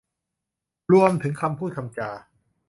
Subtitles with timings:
[0.91, 2.09] รวมถึงคำพูดคำจา